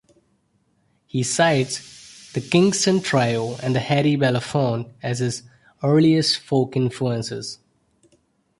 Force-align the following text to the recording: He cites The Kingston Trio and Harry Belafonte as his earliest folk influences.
He 1.05 1.21
cites 1.21 2.31
The 2.33 2.41
Kingston 2.41 3.01
Trio 3.01 3.57
and 3.57 3.75
Harry 3.77 4.17
Belafonte 4.17 4.89
as 5.03 5.19
his 5.19 5.43
earliest 5.83 6.39
folk 6.39 6.75
influences. 6.75 7.59